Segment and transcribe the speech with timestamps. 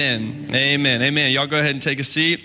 [0.00, 0.48] Amen.
[0.54, 1.02] Amen.
[1.02, 1.30] Amen.
[1.30, 2.42] Y'all go ahead and take a seat.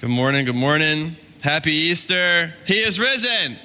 [0.00, 0.44] Good morning.
[0.44, 1.12] Good morning.
[1.44, 2.52] Happy Easter.
[2.66, 3.56] He is risen.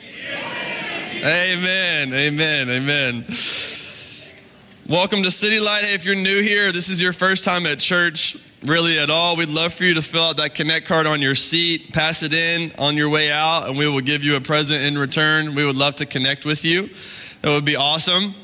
[1.18, 2.14] Amen.
[2.14, 2.70] Amen.
[2.70, 3.26] Amen.
[4.88, 5.84] Welcome to City Light.
[5.84, 9.36] Hey, if you're new here, this is your first time at church, really at all,
[9.36, 12.34] we'd love for you to fill out that Connect card on your seat, pass it
[12.34, 15.56] in on your way out, and we will give you a present in return.
[15.56, 16.88] We would love to connect with you.
[17.42, 18.36] That would be awesome.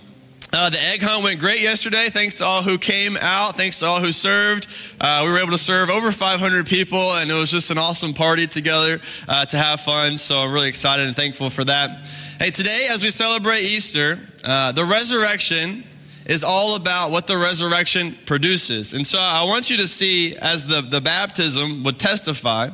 [0.57, 2.09] Uh, the egg hunt went great yesterday.
[2.09, 3.55] Thanks to all who came out.
[3.55, 4.67] Thanks to all who served.
[4.99, 8.11] Uh, we were able to serve over 500 people, and it was just an awesome
[8.15, 10.17] party together uh, to have fun.
[10.17, 12.07] So I'm really excited and thankful for that.
[12.39, 15.83] Hey, today, as we celebrate Easter, uh, the resurrection
[16.25, 18.95] is all about what the resurrection produces.
[18.95, 22.69] And so I want you to see, as the, the baptism would testify,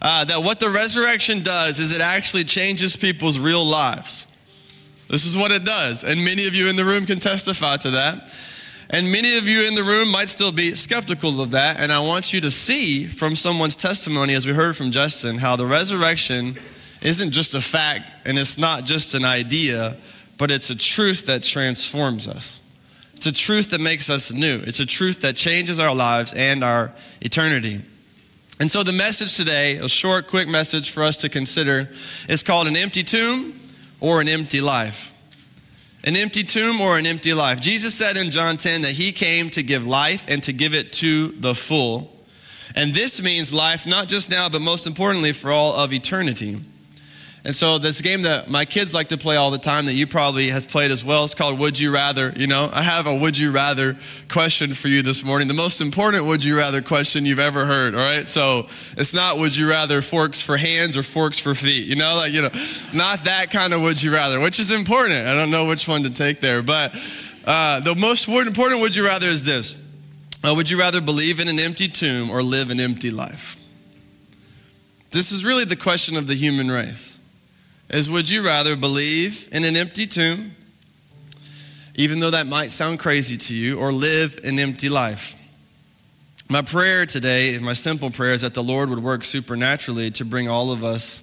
[0.00, 4.29] uh, that what the resurrection does is it actually changes people's real lives.
[5.10, 6.04] This is what it does.
[6.04, 8.32] And many of you in the room can testify to that.
[8.90, 11.80] And many of you in the room might still be skeptical of that.
[11.80, 15.56] And I want you to see from someone's testimony, as we heard from Justin, how
[15.56, 16.56] the resurrection
[17.02, 19.96] isn't just a fact and it's not just an idea,
[20.38, 22.60] but it's a truth that transforms us.
[23.14, 24.60] It's a truth that makes us new.
[24.64, 27.80] It's a truth that changes our lives and our eternity.
[28.58, 31.88] And so the message today, a short, quick message for us to consider,
[32.28, 33.54] is called An Empty Tomb
[34.00, 35.12] or an empty life.
[36.02, 37.60] An empty tomb or an empty life.
[37.60, 40.92] Jesus said in John 10 that he came to give life and to give it
[40.94, 42.10] to the full.
[42.74, 46.58] And this means life not just now, but most importantly for all of eternity.
[47.42, 50.06] And so this game that my kids like to play all the time that you
[50.06, 52.34] probably have played as well, it's called Would You Rather.
[52.36, 53.96] You know, I have a Would You Rather
[54.28, 55.48] question for you this morning.
[55.48, 58.28] The most important Would You Rather question you've ever heard, all right?
[58.28, 58.66] So
[58.98, 61.86] it's not Would You Rather forks for hands or forks for feet.
[61.86, 62.50] You know, like, you know,
[62.92, 65.26] not that kind of Would You Rather, which is important.
[65.26, 66.60] I don't know which one to take there.
[66.62, 66.94] But
[67.46, 69.82] uh, the most important Would You Rather is this
[70.44, 73.56] uh, Would you rather believe in an empty tomb or live an empty life?
[75.10, 77.19] This is really the question of the human race
[77.90, 80.54] is would you rather believe in an empty tomb,
[81.94, 85.36] even though that might sound crazy to you, or live an empty life?
[86.48, 90.48] My prayer today, my simple prayer, is that the Lord would work supernaturally to bring
[90.48, 91.22] all of us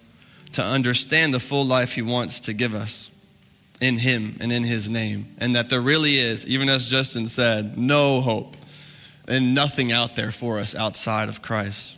[0.54, 3.12] to understand the full life He wants to give us
[3.82, 5.36] in Him and in His name.
[5.38, 8.56] And that there really is, even as Justin said, no hope
[9.28, 11.97] and nothing out there for us outside of Christ.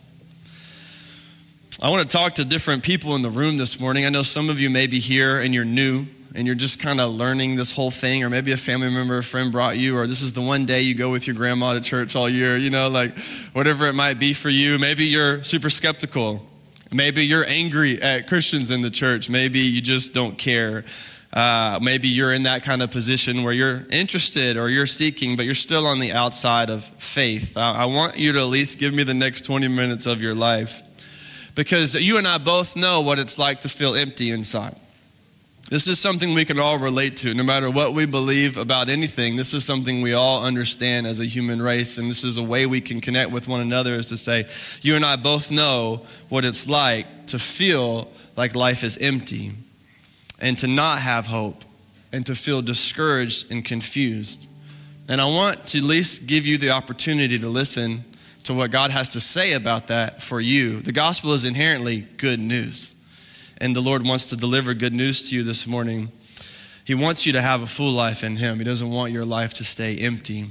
[1.81, 4.05] I want to talk to different people in the room this morning.
[4.05, 6.99] I know some of you may be here and you're new and you're just kind
[6.99, 10.05] of learning this whole thing, or maybe a family member, a friend brought you, or
[10.05, 12.69] this is the one day you go with your grandma to church all year, you
[12.69, 13.17] know, like
[13.53, 14.77] whatever it might be for you.
[14.77, 16.45] Maybe you're super skeptical.
[16.91, 19.29] Maybe you're angry at Christians in the church.
[19.29, 20.83] Maybe you just don't care.
[21.31, 25.45] Uh, maybe you're in that kind of position where you're interested or you're seeking, but
[25.45, 27.55] you're still on the outside of faith.
[27.55, 30.35] I, I want you to at least give me the next 20 minutes of your
[30.35, 30.83] life
[31.59, 34.77] because you and I both know what it's like to feel empty inside.
[35.69, 39.35] This is something we can all relate to, no matter what we believe about anything.
[39.35, 42.65] This is something we all understand as a human race, and this is a way
[42.65, 44.45] we can connect with one another is to say,
[44.83, 49.51] you and I both know what it's like to feel like life is empty
[50.39, 51.65] and to not have hope
[52.13, 54.47] and to feel discouraged and confused.
[55.09, 58.05] And I want to at least give you the opportunity to listen
[58.43, 60.79] to what God has to say about that for you.
[60.79, 62.95] The gospel is inherently good news.
[63.57, 66.11] And the Lord wants to deliver good news to you this morning.
[66.85, 68.57] He wants you to have a full life in Him.
[68.57, 70.45] He doesn't want your life to stay empty.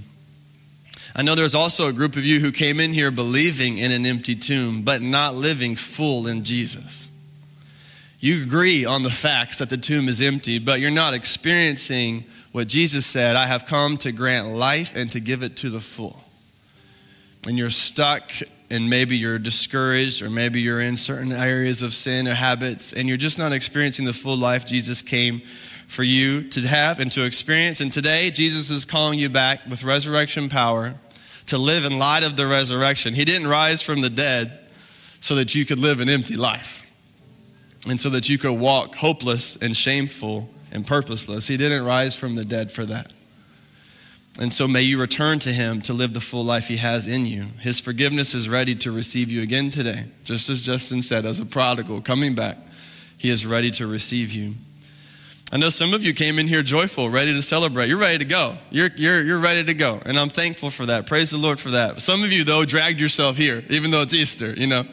[1.16, 4.04] I know there's also a group of you who came in here believing in an
[4.04, 7.10] empty tomb, but not living full in Jesus.
[8.20, 12.68] You agree on the facts that the tomb is empty, but you're not experiencing what
[12.68, 16.22] Jesus said I have come to grant life and to give it to the full
[17.46, 18.32] and you're stuck
[18.70, 23.08] and maybe you're discouraged or maybe you're in certain areas of sin or habits and
[23.08, 25.40] you're just not experiencing the full life Jesus came
[25.86, 27.80] for you to have and to experience.
[27.80, 30.94] And today, Jesus is calling you back with resurrection power
[31.46, 33.14] to live in light of the resurrection.
[33.14, 34.58] He didn't rise from the dead
[35.20, 36.86] so that you could live an empty life
[37.88, 41.48] and so that you could walk hopeless and shameful and purposeless.
[41.48, 43.14] He didn't rise from the dead for that.
[44.38, 47.26] And so may you return to him to live the full life he has in
[47.26, 47.46] you.
[47.60, 50.04] His forgiveness is ready to receive you again today.
[50.22, 52.56] Just as Justin said, as a prodigal coming back,
[53.18, 54.54] he is ready to receive you.
[55.50, 57.88] I know some of you came in here joyful, ready to celebrate.
[57.88, 58.56] You're ready to go.
[58.70, 60.00] You're, you're, you're ready to go.
[60.04, 61.06] And I'm thankful for that.
[61.06, 62.02] Praise the Lord for that.
[62.02, 64.84] Some of you, though, dragged yourself here, even though it's Easter, you know.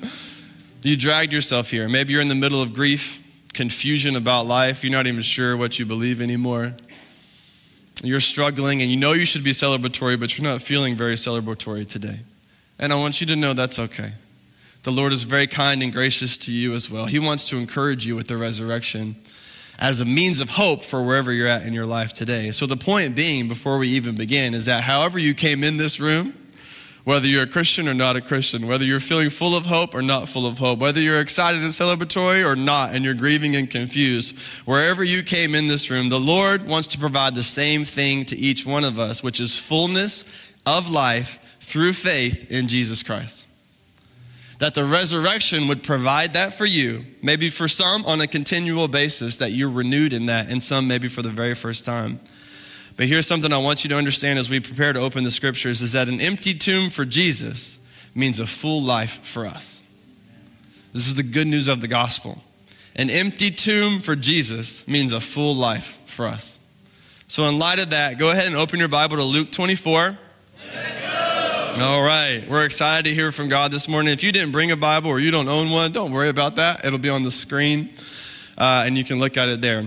[0.81, 1.89] You dragged yourself here.
[1.89, 3.21] Maybe you're in the middle of grief,
[3.53, 4.83] confusion about life.
[4.83, 6.74] You're not even sure what you believe anymore.
[8.07, 11.88] You're struggling and you know you should be celebratory, but you're not feeling very celebratory
[11.88, 12.19] today.
[12.80, 14.13] And I want you to know that's okay.
[14.84, 17.06] The Lord is very kind and gracious to you as well.
[17.06, 19.16] He wants to encourage you with the resurrection
[19.80, 22.52] as a means of hope for wherever you're at in your life today.
[22.52, 26.00] So, the point being, before we even begin, is that however you came in this
[26.00, 26.34] room,
[27.06, 30.02] whether you're a Christian or not a Christian, whether you're feeling full of hope or
[30.02, 33.69] not full of hope, whether you're excited and celebratory or not, and you're grieving and
[33.69, 38.25] confused, wherever you came in this room, the Lord wants to provide the same thing
[38.25, 43.48] to each one of us, which is fullness of life through faith in Jesus Christ.
[44.58, 49.38] That the resurrection would provide that for you, maybe for some on a continual basis,
[49.38, 52.19] that you're renewed in that, and some maybe for the very first time.
[52.97, 55.81] But here's something I want you to understand as we prepare to open the scriptures
[55.81, 57.80] is that an empty tomb for Jesus
[58.15, 59.81] means a full life for us.
[60.94, 62.42] This is the good news of the gospel.
[62.95, 66.57] An empty tomb for Jesus means a full life for us.
[67.27, 70.18] So, in light of that, go ahead and open your Bible to Luke 24.
[71.77, 74.13] All right, we're excited to hear from God this morning.
[74.13, 76.86] If you didn't bring a Bible or you don't own one, don't worry about that.
[76.86, 77.91] It'll be on the screen
[78.57, 79.83] uh, and you can look at it there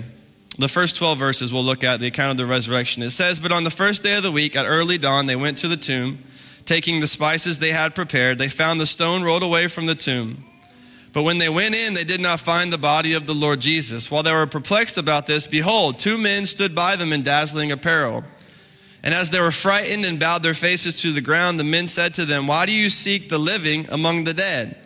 [0.59, 3.03] the first 12 verses we'll look at the account of the resurrection.
[3.03, 5.59] It says, But on the first day of the week, at early dawn, they went
[5.59, 6.19] to the tomb.
[6.65, 10.45] Taking the spices they had prepared, they found the stone rolled away from the tomb.
[11.13, 14.11] But when they went in, they did not find the body of the Lord Jesus.
[14.11, 18.25] While they were perplexed about this, behold, two men stood by them in dazzling apparel.
[19.03, 22.15] And as they were frightened and bowed their faces to the ground, the men said
[22.15, 24.77] to them, Why do you seek the living among the dead?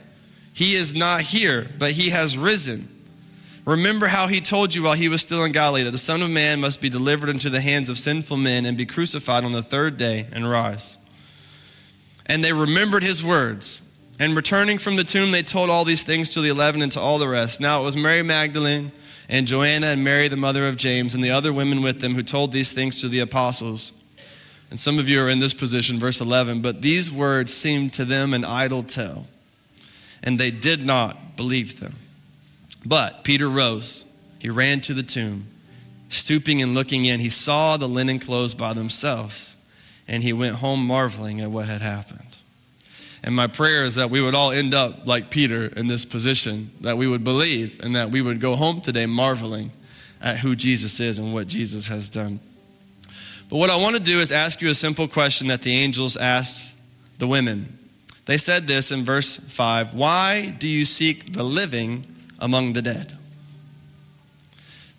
[0.53, 2.89] He is not here, but he has risen.
[3.65, 6.31] Remember how he told you while he was still in Galilee that the Son of
[6.31, 9.63] Man must be delivered into the hands of sinful men and be crucified on the
[9.63, 10.99] third day and rise.
[12.27, 13.89] And they remembered his words.
[14.19, 17.01] And returning from the tomb, they told all these things to the eleven and to
[17.01, 17.61] all the rest.
[17.61, 18.93] Now it was Mary Magdalene
[19.29, 22.23] and Joanna and Mary, the mother of James, and the other women with them who
[22.23, 23.93] told these things to the apostles.
[24.71, 26.63] And some of you are in this position, verse 11.
[26.63, 29.27] But these words seemed to them an idle tale,
[30.23, 31.95] and they did not believe them.
[32.85, 34.05] But Peter rose.
[34.41, 35.47] He ran to the tomb.
[36.09, 39.57] Stooping and looking in, he saw the linen clothes by themselves,
[40.07, 42.37] and he went home marveling at what had happened.
[43.25, 46.71] And my prayer is that we would all end up like Peter in this position,
[46.81, 49.71] that we would believe, and that we would go home today marveling
[50.21, 52.41] at who Jesus is and what Jesus has done.
[53.49, 56.17] But what I want to do is ask you a simple question that the angels
[56.17, 56.81] asked
[57.19, 57.79] the women.
[58.25, 62.07] They said this in verse 5 Why do you seek the living
[62.43, 63.15] among the dead.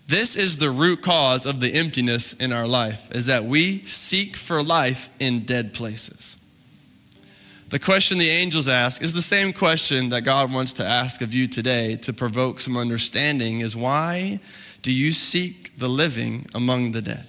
[0.07, 4.35] This is the root cause of the emptiness in our life, is that we seek
[4.35, 6.37] for life in dead places.
[7.69, 11.33] The question the angels ask is the same question that God wants to ask of
[11.33, 14.39] you today to provoke some understanding is why
[14.81, 17.27] do you seek the living among the dead?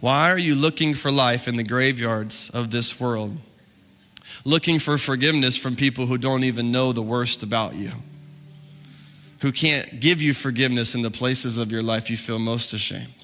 [0.00, 3.36] Why are you looking for life in the graveyards of this world?
[4.44, 7.90] Looking for forgiveness from people who don't even know the worst about you?
[9.40, 13.14] Who can't give you forgiveness in the places of your life you feel most ashamed.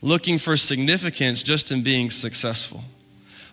[0.00, 2.82] Looking for significance just in being successful.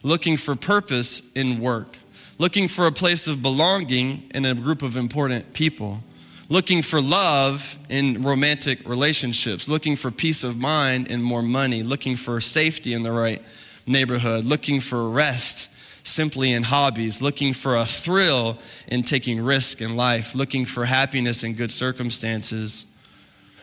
[0.03, 1.97] Looking for purpose in work.
[2.37, 5.99] Looking for a place of belonging in a group of important people.
[6.47, 9.67] Looking for love in romantic relationships.
[9.67, 11.83] Looking for peace of mind in more money.
[11.83, 13.41] Looking for safety in the right
[13.85, 14.45] neighborhood.
[14.45, 15.68] Looking for rest
[16.09, 21.43] simply in hobbies, looking for a thrill in taking risk in life, looking for happiness
[21.43, 22.85] in good circumstances,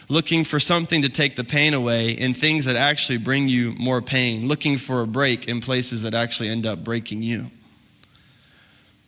[0.08, 4.00] looking for something to take the pain away in things that actually bring you more
[4.00, 7.50] pain, looking for a break in places that actually end up breaking you.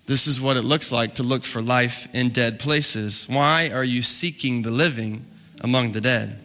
[0.07, 3.29] This is what it looks like to look for life in dead places.
[3.29, 5.27] Why are you seeking the living
[5.61, 6.43] among the dead?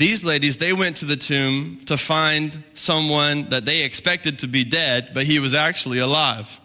[0.00, 4.64] These ladies, they went to the tomb to find someone that they expected to be
[4.64, 6.58] dead, but he was actually alive.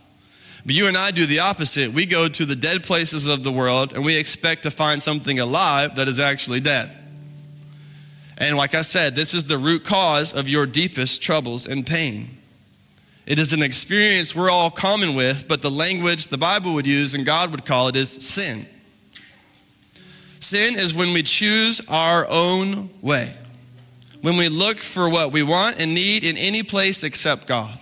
[0.66, 1.92] But you and I do the opposite.
[1.92, 5.38] We go to the dead places of the world and we expect to find something
[5.38, 6.98] alive that is actually dead.
[8.38, 12.38] And like I said, this is the root cause of your deepest troubles and pain.
[13.26, 17.14] It is an experience we're all common with, but the language the Bible would use
[17.14, 18.66] and God would call it is sin.
[20.46, 23.34] Sin is when we choose our own way,
[24.22, 27.76] when we look for what we want and need in any place except God.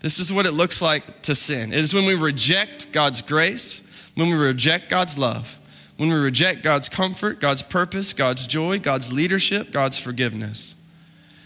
[0.00, 1.72] This is what it looks like to sin.
[1.72, 5.56] It is when we reject God's grace, when we reject God's love,
[5.98, 10.74] when we reject God's comfort, God's purpose, God's joy, God's leadership, God's forgiveness.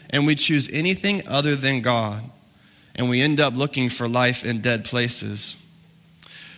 [0.09, 2.23] And we choose anything other than God,
[2.97, 5.59] and we end up looking for life in dead places.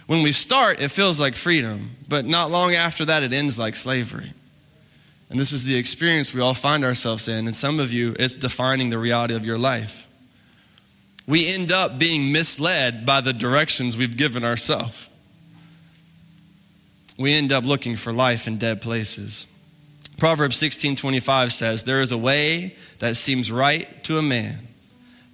[0.06, 3.74] When we start, it feels like freedom, but not long after that, it ends like
[3.74, 4.32] slavery.
[5.30, 7.46] And this is the experience we all find ourselves in.
[7.46, 10.06] And some of you, it's defining the reality of your life.
[11.26, 15.08] We end up being misled by the directions we've given ourselves.
[17.16, 19.46] We end up looking for life in dead places.
[20.18, 24.68] Proverbs 16:25 says, "There is a way that seems right to a man,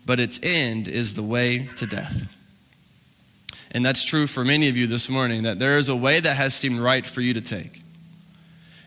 [0.06, 2.36] but its end is the way to death."
[3.72, 6.36] And that's true for many of you this morning that there is a way that
[6.36, 7.82] has seemed right for you to take.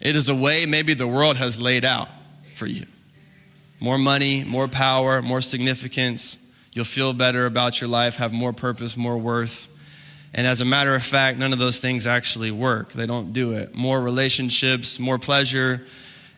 [0.01, 2.09] It is a way maybe the world has laid out
[2.55, 2.85] for you.
[3.79, 6.51] More money, more power, more significance.
[6.73, 9.69] You'll feel better about your life, have more purpose, more worth.
[10.33, 12.91] And as a matter of fact, none of those things actually work.
[12.91, 13.75] They don't do it.
[13.75, 15.83] More relationships, more pleasure,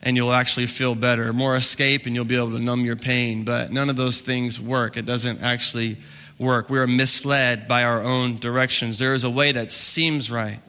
[0.03, 1.31] and you'll actually feel better.
[1.33, 3.43] More escape, and you'll be able to numb your pain.
[3.43, 4.97] But none of those things work.
[4.97, 5.97] It doesn't actually
[6.37, 6.69] work.
[6.69, 8.99] We are misled by our own directions.
[8.99, 10.59] There is a way that seems right,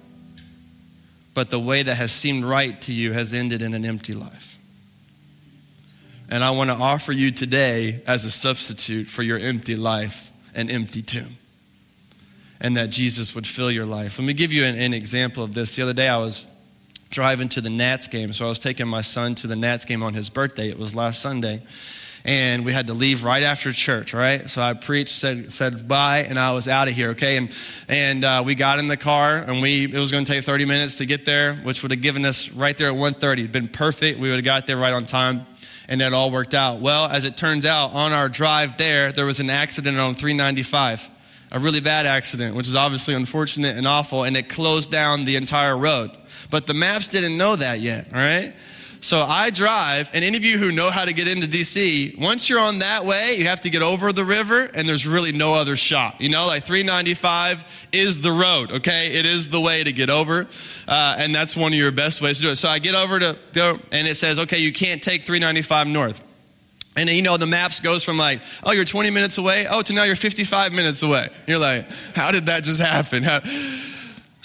[1.35, 4.59] but the way that has seemed right to you has ended in an empty life.
[6.29, 10.71] And I want to offer you today, as a substitute for your empty life, an
[10.71, 11.37] empty tomb.
[12.61, 14.19] And that Jesus would fill your life.
[14.19, 15.77] Let me give you an, an example of this.
[15.77, 16.47] The other day I was
[17.11, 18.33] driving to the Nats game.
[18.33, 20.69] So I was taking my son to the Nats game on his birthday.
[20.69, 21.63] It was last Sunday
[22.27, 24.51] and we had to leave right after church, right?
[24.51, 27.37] So I preached, said, said bye, and I was out of here, okay?
[27.37, 27.51] And,
[27.89, 30.65] and uh, we got in the car, and we, it was going to take 30
[30.65, 33.33] minutes to get there, which would have given us right there at 1.30.
[33.33, 34.19] It'd been perfect.
[34.19, 35.47] We would have got there right on time,
[35.89, 36.81] and that all worked out.
[36.81, 41.11] Well, as it turns out, on our drive there, there was an accident on 395
[41.53, 45.37] a really bad accident, which is obviously unfortunate and awful, and it closed down the
[45.37, 46.11] entire road.
[46.51, 48.53] But the maps didn't know that yet, all right?
[49.07, 52.51] So I drive, and any of you who know how to get into DC, once
[52.51, 55.55] you're on that way, you have to get over the river, and there's really no
[55.55, 56.21] other shot.
[56.21, 59.15] You know, like 395 is the road, okay?
[59.15, 60.49] It is the way to get over,
[60.89, 62.57] uh, and that's one of your best ways to do it.
[62.57, 66.21] So I get over to go, and it says, okay, you can't take 395 north.
[66.97, 69.93] And you know, the maps goes from like, oh, you're 20 minutes away, oh, to
[69.93, 71.29] now you're 55 minutes away.
[71.47, 73.23] You're like, how did that just happen?
[73.23, 73.39] How,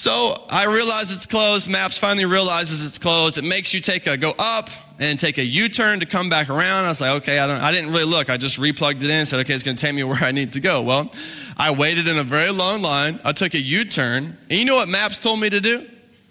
[0.01, 1.69] so I realize it's closed.
[1.69, 3.37] Maps finally realizes it's closed.
[3.37, 6.85] It makes you take a go up and take a U-turn to come back around.
[6.85, 8.27] I was like, okay, I, don't, I didn't really look.
[8.27, 9.11] I just replugged it in.
[9.11, 10.81] And said, okay, it's going to take me where I need to go.
[10.81, 11.11] Well,
[11.55, 13.19] I waited in a very long line.
[13.23, 15.87] I took a U-turn, and you know what Maps told me to do?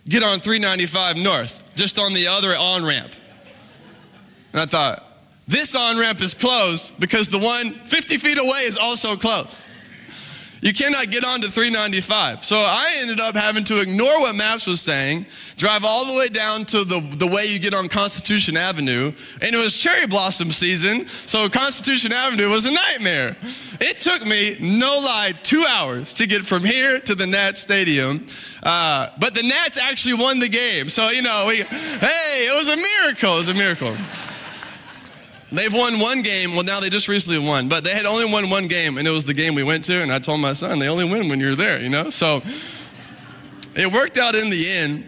[0.09, 3.15] Get on 395 North, just on the other on ramp.
[4.53, 5.07] And I thought,
[5.47, 9.70] this on ramp is closed because the one 50 feet away is also closed.
[10.61, 12.45] You cannot get onto 395.
[12.45, 15.25] So I ended up having to ignore what Maps was saying,
[15.57, 19.13] drive all the way down to the, the way you get on Constitution Avenue.
[19.41, 23.37] And it was cherry blossom season, so Constitution Avenue was a nightmare.
[23.81, 28.27] It took me, no lie, two hours to get from here to the Nats Stadium.
[28.63, 30.91] Uh, but the Nats actually won the game.
[30.91, 33.35] So, you know, we, hey, it was a miracle.
[33.35, 33.97] It was a miracle.
[35.53, 36.55] They've won one game.
[36.55, 39.11] Well, now they just recently won, but they had only won one game, and it
[39.11, 40.03] was the game we went to.
[40.03, 42.11] And I told my son, they only win when you're there, you know?
[42.11, 42.43] So
[43.75, 45.07] it worked out in the end.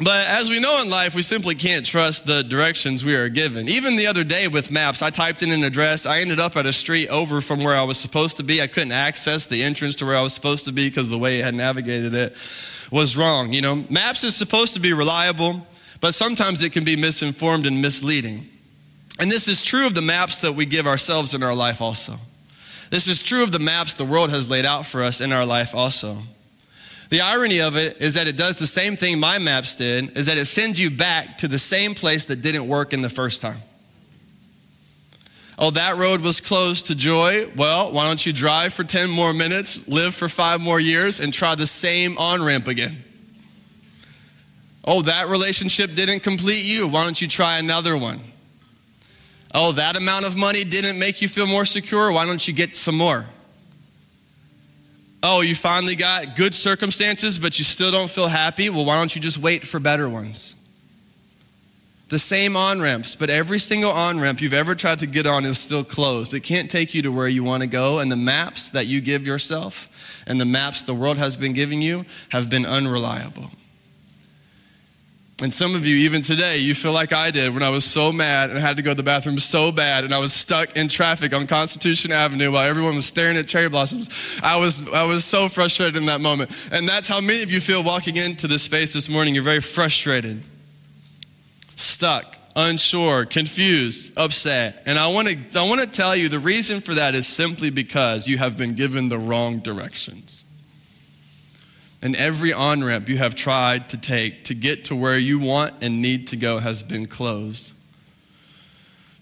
[0.00, 3.68] But as we know in life, we simply can't trust the directions we are given.
[3.68, 6.06] Even the other day with maps, I typed in an address.
[6.06, 8.62] I ended up at a street over from where I was supposed to be.
[8.62, 11.40] I couldn't access the entrance to where I was supposed to be because the way
[11.40, 12.32] it had navigated it
[12.92, 13.52] was wrong.
[13.52, 15.66] You know, maps is supposed to be reliable,
[16.00, 18.46] but sometimes it can be misinformed and misleading.
[19.18, 22.14] And this is true of the maps that we give ourselves in our life also.
[22.90, 25.44] This is true of the maps the world has laid out for us in our
[25.44, 26.18] life also.
[27.10, 30.26] The irony of it is that it does the same thing my maps did, is
[30.26, 33.40] that it sends you back to the same place that didn't work in the first
[33.40, 33.62] time.
[35.58, 37.46] Oh, that road was closed to joy.
[37.56, 41.34] Well, why don't you drive for 10 more minutes, live for five more years, and
[41.34, 43.02] try the same on ramp again?
[44.84, 46.86] Oh, that relationship didn't complete you.
[46.86, 48.20] Why don't you try another one?
[49.54, 52.12] Oh, that amount of money didn't make you feel more secure?
[52.12, 53.24] Why don't you get some more?
[55.22, 58.70] Oh, you finally got good circumstances, but you still don't feel happy?
[58.70, 60.54] Well, why don't you just wait for better ones?
[62.08, 65.44] The same on ramps, but every single on ramp you've ever tried to get on
[65.44, 66.32] is still closed.
[66.32, 69.00] It can't take you to where you want to go, and the maps that you
[69.00, 73.50] give yourself and the maps the world has been giving you have been unreliable.
[75.40, 78.10] And some of you, even today, you feel like I did when I was so
[78.10, 80.76] mad and I had to go to the bathroom so bad and I was stuck
[80.76, 84.40] in traffic on Constitution Avenue while everyone was staring at cherry blossoms.
[84.42, 86.50] I was, I was so frustrated in that moment.
[86.72, 89.32] And that's how many of you feel walking into this space this morning.
[89.32, 90.42] You're very frustrated,
[91.76, 94.82] stuck, unsure, confused, upset.
[94.86, 97.70] And I want to, I want to tell you the reason for that is simply
[97.70, 100.44] because you have been given the wrong directions.
[102.00, 105.74] And every on ramp you have tried to take to get to where you want
[105.82, 107.72] and need to go has been closed.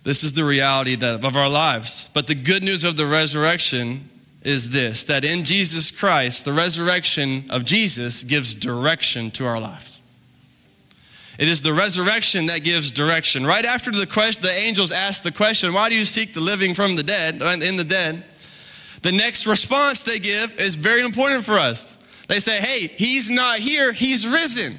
[0.03, 2.11] This is the reality of our lives.
[2.15, 4.09] But the good news of the resurrection
[4.43, 10.01] is this that in Jesus Christ, the resurrection of Jesus gives direction to our lives.
[11.39, 13.45] It is the resurrection that gives direction.
[13.45, 16.75] Right after the question, the angels ask the question, Why do you seek the living
[16.75, 18.25] from the dead, uh, in the dead?
[19.03, 21.96] The next response they give is very important for us.
[22.27, 24.77] They say, Hey, he's not here, he's risen.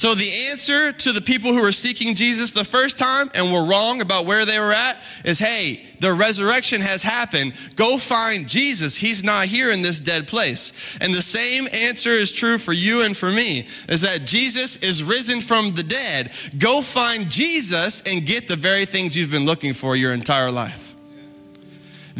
[0.00, 3.64] So, the answer to the people who were seeking Jesus the first time and were
[3.66, 7.52] wrong about where they were at is hey, the resurrection has happened.
[7.76, 8.96] Go find Jesus.
[8.96, 10.96] He's not here in this dead place.
[11.02, 15.04] And the same answer is true for you and for me is that Jesus is
[15.04, 16.30] risen from the dead.
[16.56, 20.89] Go find Jesus and get the very things you've been looking for your entire life.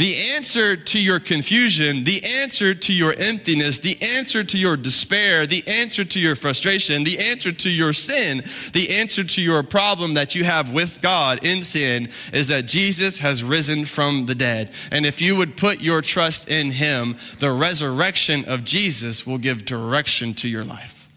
[0.00, 5.46] The answer to your confusion, the answer to your emptiness, the answer to your despair,
[5.46, 8.38] the answer to your frustration, the answer to your sin,
[8.72, 13.18] the answer to your problem that you have with God in sin is that Jesus
[13.18, 14.72] has risen from the dead.
[14.90, 19.66] And if you would put your trust in Him, the resurrection of Jesus will give
[19.66, 21.10] direction to your life.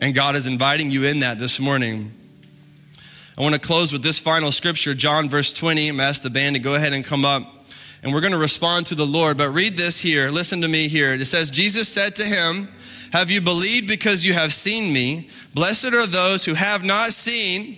[0.00, 2.12] And God is inviting you in that this morning.
[3.38, 5.88] I want to close with this final scripture, John verse 20.
[5.88, 7.42] I'm ask the band to go ahead and come up.
[8.02, 9.36] And we're going to respond to the Lord.
[9.36, 10.30] But read this here.
[10.30, 11.12] Listen to me here.
[11.12, 12.68] It says, Jesus said to him,
[13.12, 15.28] Have you believed because you have seen me?
[15.52, 17.76] Blessed are those who have not seen,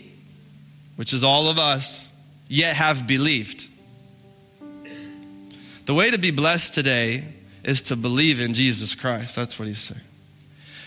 [0.95, 2.15] which is all of us,
[2.47, 3.69] yet have believed.
[5.87, 7.25] The way to be blessed today
[7.65, 9.35] is to believe in Jesus Christ.
[9.35, 10.03] That's what he's saying.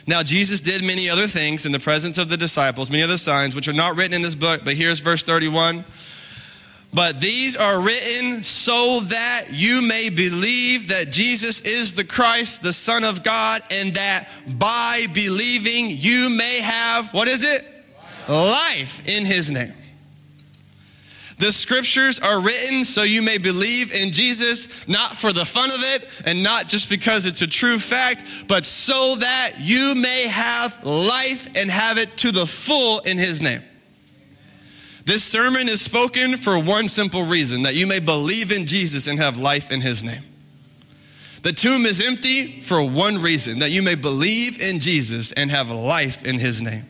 [0.08, 3.56] Now, Jesus did many other things in the presence of the disciples, many other signs,
[3.56, 5.84] which are not written in this book, but here's verse 31.
[6.94, 12.74] But these are written so that you may believe that Jesus is the Christ, the
[12.74, 14.28] Son of God, and that
[14.60, 17.66] by believing you may have, what is it?
[18.28, 19.74] Life in his name.
[21.42, 25.80] The scriptures are written so you may believe in Jesus, not for the fun of
[25.80, 30.86] it and not just because it's a true fact, but so that you may have
[30.86, 33.64] life and have it to the full in his name.
[35.06, 39.18] This sermon is spoken for one simple reason that you may believe in Jesus and
[39.18, 40.22] have life in his name.
[41.42, 45.72] The tomb is empty for one reason that you may believe in Jesus and have
[45.72, 46.86] life in his name.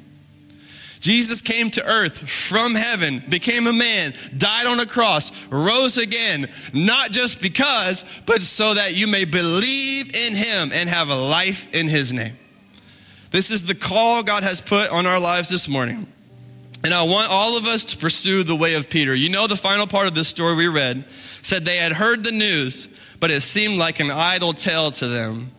[1.02, 6.48] Jesus came to earth from heaven, became a man, died on a cross, rose again,
[6.74, 11.74] not just because, but so that you may believe in him and have a life
[11.74, 12.38] in his name.
[13.32, 16.06] This is the call God has put on our lives this morning.
[16.84, 19.16] And I want all of us to pursue the way of Peter.
[19.16, 21.06] You know, the final part of this story we read
[21.42, 25.52] said they had heard the news, but it seemed like an idle tale to them.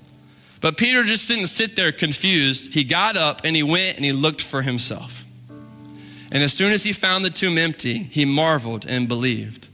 [0.61, 2.75] But Peter just didn't sit there confused.
[2.75, 5.22] He got up and he went and he looked for himself.
[6.33, 9.69] And as soon as he found the tomb empty, he marveled and believed.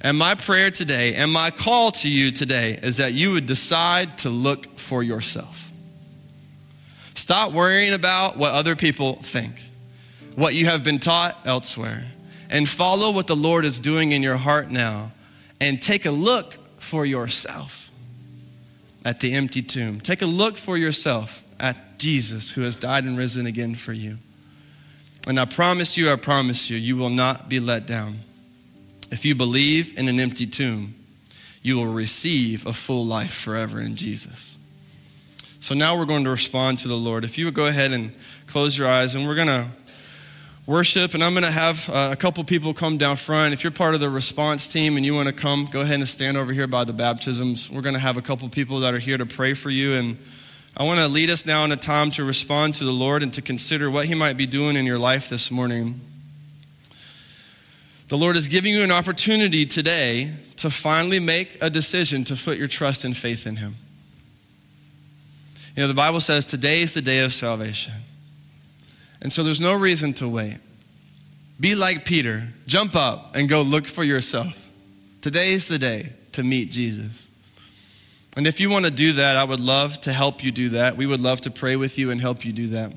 [0.00, 4.18] And my prayer today and my call to you today is that you would decide
[4.18, 5.72] to look for yourself.
[7.14, 9.60] Stop worrying about what other people think,
[10.36, 12.06] what you have been taught elsewhere,
[12.48, 15.10] and follow what the Lord is doing in your heart now
[15.60, 17.90] and take a look for yourself
[19.04, 20.00] at the empty tomb.
[20.00, 24.18] Take a look for yourself at Jesus who has died and risen again for you.
[25.26, 28.18] And I promise you, I promise you, you will not be let down.
[29.10, 30.94] If you believe in an empty tomb,
[31.62, 34.58] you will receive a full life forever in Jesus.
[35.60, 37.24] So now we're going to respond to the Lord.
[37.24, 38.14] If you would go ahead and
[38.46, 39.66] close your eyes, and we're going to
[40.66, 43.54] worship, and I'm going to have uh, a couple people come down front.
[43.54, 46.08] If you're part of the response team and you want to come, go ahead and
[46.08, 47.70] stand over here by the baptisms.
[47.70, 50.18] We're going to have a couple people that are here to pray for you and
[50.76, 53.32] I want to lead us now in a time to respond to the Lord and
[53.34, 56.00] to consider what He might be doing in your life this morning.
[58.08, 62.58] The Lord is giving you an opportunity today to finally make a decision to put
[62.58, 63.76] your trust and faith in Him.
[65.76, 67.94] You know, the Bible says today is the day of salvation.
[69.22, 70.58] And so there's no reason to wait.
[71.60, 74.70] Be like Peter, jump up and go look for yourself.
[75.22, 77.30] Today is the day to meet Jesus.
[78.36, 80.96] And if you want to do that, I would love to help you do that.
[80.96, 82.92] We would love to pray with you and help you do that.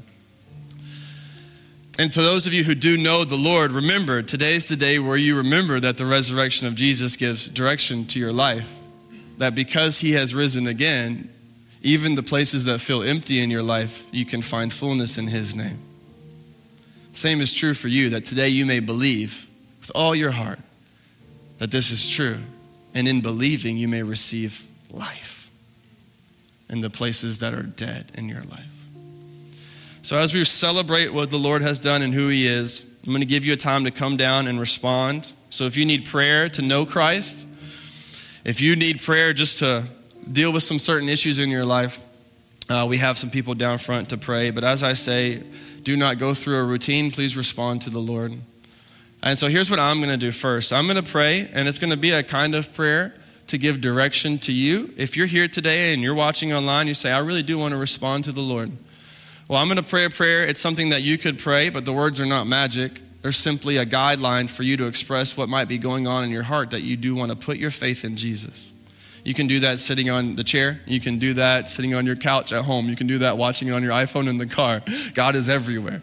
[1.99, 5.17] And to those of you who do know the Lord, remember, today's the day where
[5.17, 8.77] you remember that the resurrection of Jesus gives direction to your life.
[9.37, 11.31] That because he has risen again,
[11.81, 15.55] even the places that feel empty in your life, you can find fullness in his
[15.55, 15.79] name.
[17.11, 20.59] Same is true for you, that today you may believe with all your heart
[21.57, 22.37] that this is true.
[22.93, 25.49] And in believing, you may receive life.
[26.69, 28.77] in the places that are dead in your life.
[30.01, 33.21] So, as we celebrate what the Lord has done and who He is, I'm going
[33.21, 35.31] to give you a time to come down and respond.
[35.49, 37.47] So, if you need prayer to know Christ,
[38.45, 39.85] if you need prayer just to
[40.31, 42.01] deal with some certain issues in your life,
[42.69, 44.51] uh, we have some people down front to pray.
[44.51, 45.43] But as I say,
[45.83, 47.11] do not go through a routine.
[47.11, 48.33] Please respond to the Lord.
[49.23, 51.79] And so here's what I'm going to do first I'm going to pray, and it's
[51.79, 53.13] going to be a kind of prayer
[53.47, 54.93] to give direction to you.
[54.97, 57.77] If you're here today and you're watching online, you say, I really do want to
[57.77, 58.71] respond to the Lord.
[59.47, 60.45] Well, I'm going to pray a prayer.
[60.45, 63.01] It's something that you could pray, but the words are not magic.
[63.21, 66.43] They're simply a guideline for you to express what might be going on in your
[66.43, 68.73] heart that you do want to put your faith in Jesus.
[69.23, 70.81] You can do that sitting on the chair.
[70.85, 72.87] You can do that sitting on your couch at home.
[72.87, 74.81] You can do that watching it on your iPhone in the car.
[75.13, 76.01] God is everywhere.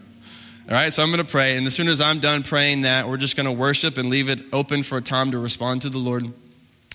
[0.67, 1.57] All right, so I'm going to pray.
[1.57, 4.29] And as soon as I'm done praying that, we're just going to worship and leave
[4.29, 6.33] it open for a time to respond to the Lord.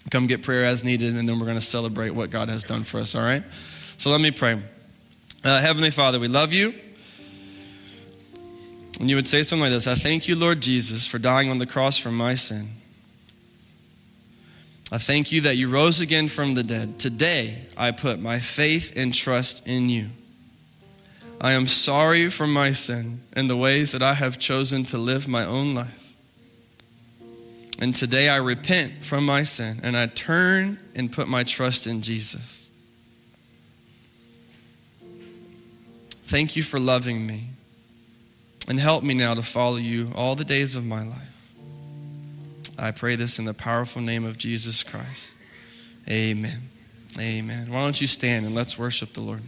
[0.08, 2.84] Come get prayer as needed, and then we're going to celebrate what God has done
[2.84, 3.44] for us, all right?
[3.98, 4.60] So let me pray.
[5.44, 6.74] Uh, Heavenly Father, we love you.
[8.98, 11.58] And you would say something like this I thank you, Lord Jesus, for dying on
[11.58, 12.68] the cross for my sin.
[14.92, 16.98] I thank you that you rose again from the dead.
[16.98, 20.08] Today, I put my faith and trust in you.
[21.40, 25.28] I am sorry for my sin and the ways that I have chosen to live
[25.28, 25.99] my own life.
[27.80, 32.02] And today I repent from my sin and I turn and put my trust in
[32.02, 32.70] Jesus.
[36.26, 37.46] Thank you for loving me
[38.68, 41.26] and help me now to follow you all the days of my life.
[42.78, 45.34] I pray this in the powerful name of Jesus Christ.
[46.08, 46.68] Amen.
[47.18, 47.72] Amen.
[47.72, 49.42] Why don't you stand and let's worship the Lord?